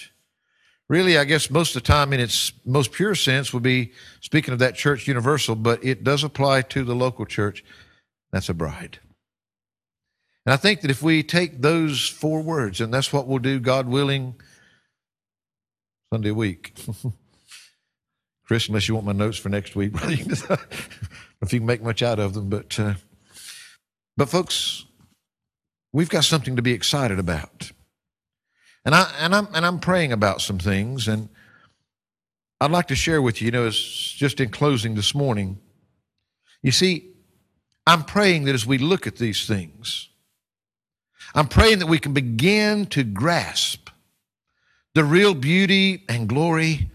[0.89, 4.51] really, I guess, most of the time in its most pure sense would be speaking
[4.51, 7.63] of that church universal, but it does apply to the local church.
[8.31, 8.97] That's a bride.
[10.47, 13.59] And I think that if we take those four words, and that's what we'll do,
[13.59, 14.33] God willing,
[16.12, 16.74] Sunday week.
[18.47, 22.18] Chris, unless you want my notes for next week, if you can make much out
[22.18, 22.93] of them, but uh,
[24.16, 24.86] but folks,
[25.91, 27.72] we've got something to be excited about.
[28.86, 31.28] And I and I'm and I'm praying about some things, and
[32.62, 35.60] I'd like to share with you, you know, as just in closing this morning.
[36.64, 37.12] You see,
[37.86, 40.08] I'm praying that as we look at these things,
[41.36, 43.89] I'm praying that we can begin to grasp
[44.97, 46.89] the real beauty and glory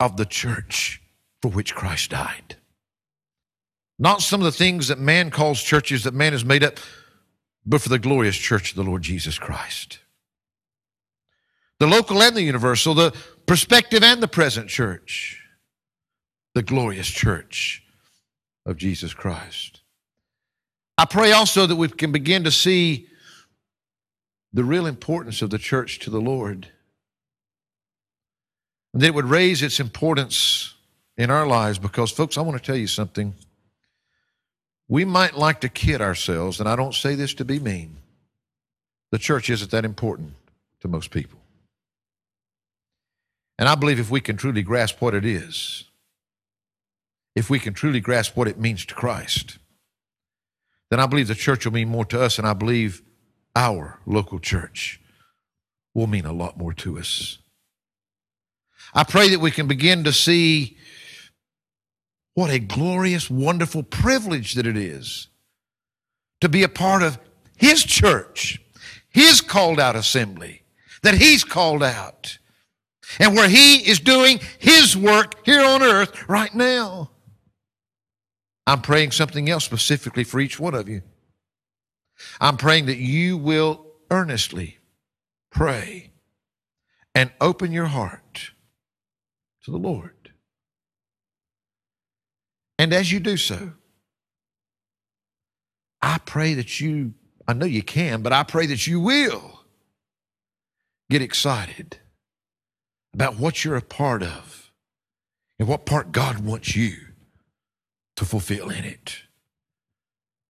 [0.00, 1.00] of the church
[1.40, 2.56] for which Christ died.
[4.00, 6.80] Not some of the things that man calls churches that man has made up,
[7.64, 10.00] but for the glorious church of the Lord Jesus Christ.
[11.78, 13.14] The local and the universal, the
[13.46, 15.40] prospective and the present church,
[16.56, 17.80] the glorious church
[18.66, 19.82] of Jesus Christ.
[20.98, 23.06] I pray also that we can begin to see
[24.52, 26.72] the real importance of the church to the Lord.
[28.92, 30.74] And that it would raise its importance
[31.16, 33.34] in our lives because, folks, I want to tell you something.
[34.88, 37.96] We might like to kid ourselves, and I don't say this to be mean.
[39.10, 40.32] The church isn't that important
[40.80, 41.38] to most people.
[43.58, 45.84] And I believe if we can truly grasp what it is,
[47.34, 49.58] if we can truly grasp what it means to Christ,
[50.90, 53.02] then I believe the church will mean more to us, and I believe
[53.54, 55.00] our local church
[55.94, 57.38] will mean a lot more to us.
[58.94, 60.76] I pray that we can begin to see
[62.34, 65.28] what a glorious, wonderful privilege that it is
[66.40, 67.18] to be a part of
[67.56, 68.60] His church,
[69.10, 70.62] His called out assembly
[71.02, 72.38] that He's called out,
[73.18, 77.10] and where He is doing His work here on earth right now.
[78.66, 81.02] I'm praying something else specifically for each one of you.
[82.40, 84.78] I'm praying that you will earnestly
[85.50, 86.10] pray
[87.14, 88.50] and open your heart
[89.68, 90.32] to the Lord.
[92.78, 93.72] And as you do so,
[96.00, 97.12] I pray that you,
[97.46, 99.64] I know you can, but I pray that you will
[101.10, 101.98] get excited
[103.12, 104.72] about what you're a part of
[105.58, 106.96] and what part God wants you
[108.16, 109.18] to fulfill in it.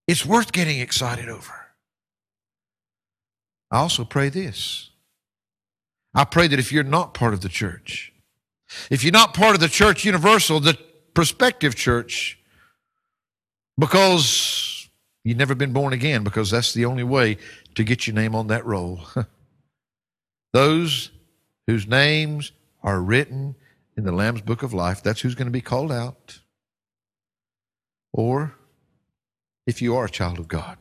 [0.06, 1.66] It's worth getting excited over.
[3.70, 4.90] I also pray this.
[6.14, 8.12] I pray that if you're not part of the church,
[8.90, 10.78] if you're not part of the church universal, the
[11.14, 12.38] prospective church
[13.78, 14.88] because
[15.24, 17.38] you've never been born again, because that's the only way
[17.74, 19.00] to get your name on that roll.
[20.52, 21.10] Those
[21.66, 22.52] whose names
[22.82, 23.54] are written
[23.96, 26.40] in the Lamb's Book of Life, that's who's going to be called out.
[28.12, 28.54] Or
[29.66, 30.78] if you are a child of God,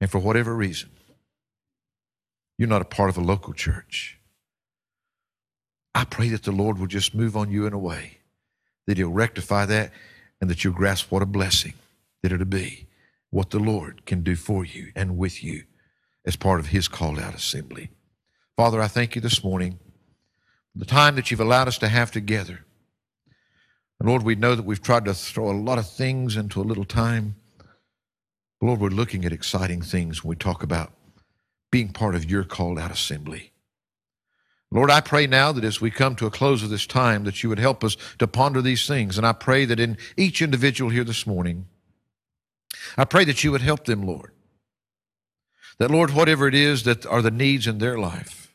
[0.00, 0.90] and for whatever reason,
[2.58, 4.18] you're not a part of a local church,
[5.94, 8.18] I pray that the Lord will just move on you in a way
[8.86, 9.92] that He'll rectify that
[10.40, 11.74] and that you'll grasp what a blessing
[12.22, 12.86] that it'll be,
[13.30, 15.64] what the Lord can do for you and with you
[16.26, 17.90] as part of His called out assembly.
[18.56, 19.78] Father, I thank you this morning
[20.72, 22.64] for the time that you've allowed us to have together.
[24.00, 26.64] And Lord, we know that we've tried to throw a lot of things into a
[26.64, 27.36] little time.
[28.60, 30.92] Lord, we're looking at exciting things when we talk about
[31.70, 33.51] being part of your called out assembly.
[34.72, 37.42] Lord, I pray now that as we come to a close of this time, that
[37.42, 39.18] you would help us to ponder these things.
[39.18, 41.66] And I pray that in each individual here this morning,
[42.96, 44.32] I pray that you would help them, Lord.
[45.78, 48.54] That, Lord, whatever it is that are the needs in their life,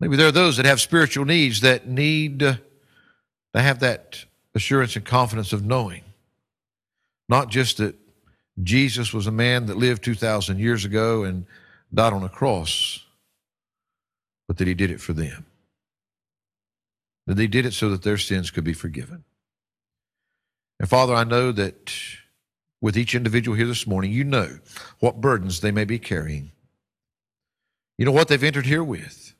[0.00, 2.58] maybe there are those that have spiritual needs that need to
[3.54, 6.02] have that assurance and confidence of knowing
[7.28, 7.94] not just that
[8.62, 11.46] Jesus was a man that lived 2,000 years ago and
[11.92, 13.04] died on a cross
[14.52, 15.46] but that he did it for them.
[17.26, 19.24] That they did it so that their sins could be forgiven.
[20.78, 21.90] And Father, I know that
[22.82, 24.58] with each individual here this morning, you know
[24.98, 26.52] what burdens they may be carrying.
[27.96, 29.32] You know what they've entered here with.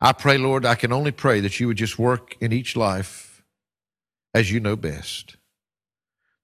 [0.00, 3.44] I pray, Lord, I can only pray that you would just work in each life
[4.34, 5.36] as you know best,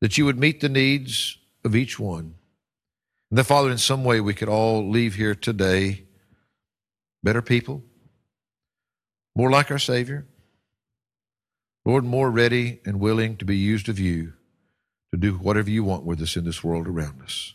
[0.01, 2.37] that you would meet the needs of each one.
[3.29, 6.04] And that, Father, in some way we could all leave here today
[7.25, 7.83] better people,
[9.35, 10.27] more like our Savior.
[11.87, 14.35] Lord, more ready and willing to be used of you
[15.13, 17.55] to do whatever you want with us in this world around us.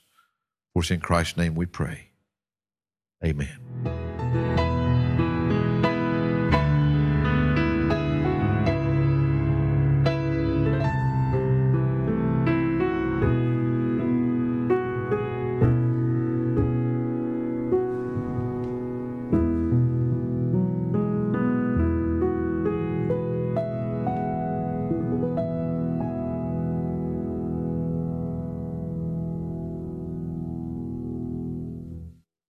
[0.73, 2.09] For it's in Christ's name we pray.
[3.23, 4.08] Amen.